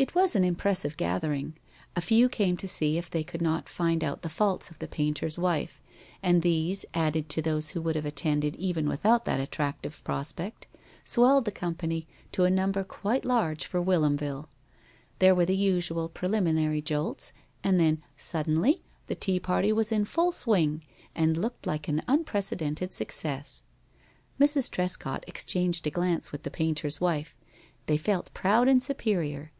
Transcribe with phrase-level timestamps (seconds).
[0.00, 1.56] It was an impressive gathering.
[1.96, 4.86] A few came to see if they could not find out the faults of the
[4.86, 5.80] painter's wife,
[6.22, 10.68] and these, added to those who would have attended even without that attractive prospect,
[11.04, 14.46] swelled the company to a number quite large for Whilomville.
[15.18, 17.32] There were the usual preliminary jolts,
[17.64, 20.84] and then suddenly the tea party was in full swing,
[21.16, 23.62] and looked like an unprecedented success.
[24.38, 24.70] Mrs.
[24.70, 27.34] Trescott exchanged a glance with the painter's wife.
[27.86, 29.50] They felt proud and superior.